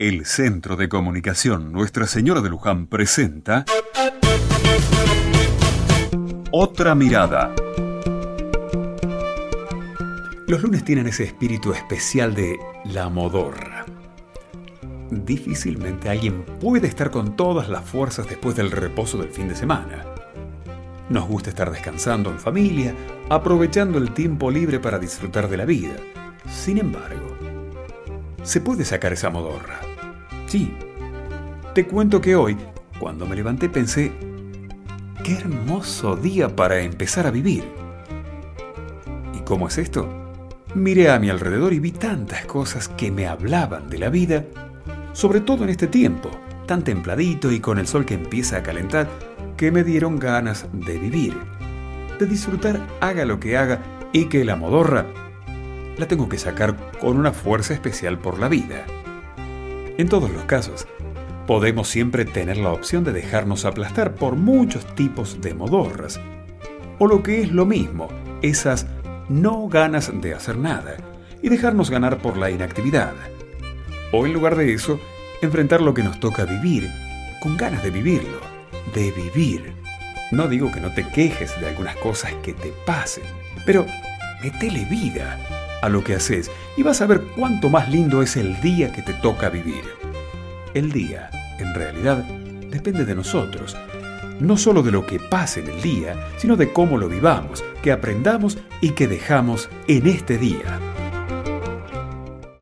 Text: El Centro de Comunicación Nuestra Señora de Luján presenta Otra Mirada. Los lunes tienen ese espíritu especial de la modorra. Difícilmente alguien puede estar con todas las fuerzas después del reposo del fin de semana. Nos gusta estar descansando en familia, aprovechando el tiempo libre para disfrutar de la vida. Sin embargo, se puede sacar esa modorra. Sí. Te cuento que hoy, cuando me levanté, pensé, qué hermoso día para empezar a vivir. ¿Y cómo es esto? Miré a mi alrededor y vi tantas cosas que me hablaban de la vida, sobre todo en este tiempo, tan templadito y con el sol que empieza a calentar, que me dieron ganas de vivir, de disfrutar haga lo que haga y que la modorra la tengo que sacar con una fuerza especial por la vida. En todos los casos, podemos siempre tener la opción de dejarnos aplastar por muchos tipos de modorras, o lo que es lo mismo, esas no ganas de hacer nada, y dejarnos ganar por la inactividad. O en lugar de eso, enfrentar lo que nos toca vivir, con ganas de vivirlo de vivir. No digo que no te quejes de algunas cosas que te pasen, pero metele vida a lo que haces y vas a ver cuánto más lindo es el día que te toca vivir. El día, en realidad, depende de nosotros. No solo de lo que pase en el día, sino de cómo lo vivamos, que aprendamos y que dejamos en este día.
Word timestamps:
El 0.00 0.24
Centro 0.24 0.76
de 0.76 0.88
Comunicación 0.88 1.72
Nuestra 1.72 2.06
Señora 2.06 2.40
de 2.40 2.48
Luján 2.48 2.86
presenta 2.86 3.66
Otra 6.50 6.94
Mirada. 6.94 7.54
Los 10.48 10.62
lunes 10.62 10.86
tienen 10.86 11.06
ese 11.06 11.24
espíritu 11.24 11.74
especial 11.74 12.34
de 12.34 12.58
la 12.86 13.10
modorra. 13.10 13.84
Difícilmente 15.10 16.08
alguien 16.08 16.46
puede 16.46 16.88
estar 16.88 17.10
con 17.10 17.36
todas 17.36 17.68
las 17.68 17.84
fuerzas 17.84 18.26
después 18.26 18.56
del 18.56 18.70
reposo 18.70 19.18
del 19.18 19.28
fin 19.28 19.48
de 19.48 19.54
semana. 19.54 20.06
Nos 21.10 21.28
gusta 21.28 21.50
estar 21.50 21.70
descansando 21.70 22.30
en 22.30 22.40
familia, 22.40 22.94
aprovechando 23.28 23.98
el 23.98 24.14
tiempo 24.14 24.50
libre 24.50 24.80
para 24.80 24.98
disfrutar 24.98 25.50
de 25.50 25.58
la 25.58 25.66
vida. 25.66 25.96
Sin 26.48 26.78
embargo, 26.78 27.36
se 28.42 28.62
puede 28.62 28.86
sacar 28.86 29.12
esa 29.12 29.28
modorra. 29.28 29.89
Sí. 30.50 30.74
Te 31.76 31.86
cuento 31.86 32.20
que 32.20 32.34
hoy, 32.34 32.56
cuando 32.98 33.24
me 33.24 33.36
levanté, 33.36 33.68
pensé, 33.68 34.10
qué 35.22 35.34
hermoso 35.34 36.16
día 36.16 36.56
para 36.56 36.80
empezar 36.80 37.24
a 37.28 37.30
vivir. 37.30 37.62
¿Y 39.32 39.42
cómo 39.42 39.68
es 39.68 39.78
esto? 39.78 40.08
Miré 40.74 41.08
a 41.08 41.20
mi 41.20 41.30
alrededor 41.30 41.72
y 41.72 41.78
vi 41.78 41.92
tantas 41.92 42.46
cosas 42.46 42.88
que 42.88 43.12
me 43.12 43.28
hablaban 43.28 43.88
de 43.88 43.98
la 43.98 44.08
vida, 44.08 44.44
sobre 45.12 45.40
todo 45.40 45.62
en 45.62 45.70
este 45.70 45.86
tiempo, 45.86 46.32
tan 46.66 46.82
templadito 46.82 47.52
y 47.52 47.60
con 47.60 47.78
el 47.78 47.86
sol 47.86 48.04
que 48.04 48.14
empieza 48.14 48.56
a 48.56 48.62
calentar, 48.64 49.08
que 49.56 49.70
me 49.70 49.84
dieron 49.84 50.18
ganas 50.18 50.66
de 50.72 50.98
vivir, 50.98 51.36
de 52.18 52.26
disfrutar 52.26 52.84
haga 53.00 53.24
lo 53.24 53.38
que 53.38 53.56
haga 53.56 53.82
y 54.12 54.24
que 54.24 54.44
la 54.44 54.56
modorra 54.56 55.06
la 55.96 56.08
tengo 56.08 56.28
que 56.28 56.38
sacar 56.38 56.90
con 56.98 57.16
una 57.16 57.30
fuerza 57.30 57.72
especial 57.72 58.18
por 58.18 58.40
la 58.40 58.48
vida. 58.48 58.84
En 60.00 60.08
todos 60.08 60.30
los 60.30 60.44
casos, 60.44 60.86
podemos 61.46 61.86
siempre 61.86 62.24
tener 62.24 62.56
la 62.56 62.72
opción 62.72 63.04
de 63.04 63.12
dejarnos 63.12 63.66
aplastar 63.66 64.14
por 64.14 64.34
muchos 64.34 64.86
tipos 64.94 65.42
de 65.42 65.52
modorras, 65.52 66.18
o 66.98 67.06
lo 67.06 67.22
que 67.22 67.42
es 67.42 67.52
lo 67.52 67.66
mismo, 67.66 68.08
esas 68.40 68.86
no 69.28 69.68
ganas 69.68 70.10
de 70.22 70.32
hacer 70.32 70.56
nada, 70.56 70.96
y 71.42 71.50
dejarnos 71.50 71.90
ganar 71.90 72.16
por 72.16 72.38
la 72.38 72.50
inactividad. 72.50 73.12
O 74.10 74.24
en 74.24 74.32
lugar 74.32 74.56
de 74.56 74.72
eso, 74.72 74.98
enfrentar 75.42 75.82
lo 75.82 75.92
que 75.92 76.02
nos 76.02 76.18
toca 76.18 76.46
vivir, 76.46 76.88
con 77.42 77.58
ganas 77.58 77.82
de 77.82 77.90
vivirlo 77.90 78.40
de 78.94 79.10
vivir. 79.10 79.74
No 80.32 80.48
digo 80.48 80.72
que 80.72 80.80
no 80.80 80.94
te 80.94 81.06
quejes 81.08 81.60
de 81.60 81.68
algunas 81.68 81.96
cosas 81.96 82.32
que 82.42 82.54
te 82.54 82.72
pasen, 82.86 83.24
pero 83.66 83.84
metele 84.42 84.86
vida 84.86 85.38
a 85.82 85.88
lo 85.88 86.04
que 86.04 86.14
haces 86.14 86.50
y 86.76 86.82
vas 86.82 87.00
a 87.00 87.06
ver 87.06 87.22
cuánto 87.36 87.68
más 87.68 87.88
lindo 87.88 88.22
es 88.22 88.36
el 88.36 88.60
día 88.60 88.92
que 88.92 89.02
te 89.02 89.14
toca 89.14 89.48
vivir. 89.48 89.99
El 90.72 90.92
día, 90.92 91.30
en 91.58 91.74
realidad, 91.74 92.18
depende 92.70 93.04
de 93.04 93.16
nosotros. 93.16 93.76
No 94.38 94.56
solo 94.56 94.82
de 94.82 94.92
lo 94.92 95.04
que 95.04 95.18
pase 95.18 95.60
en 95.60 95.68
el 95.68 95.82
día, 95.82 96.14
sino 96.38 96.56
de 96.56 96.72
cómo 96.72 96.96
lo 96.96 97.08
vivamos, 97.08 97.64
que 97.82 97.90
aprendamos 97.90 98.56
y 98.80 98.90
que 98.90 99.08
dejamos 99.08 99.68
en 99.88 100.06
este 100.06 100.38
día. 100.38 100.89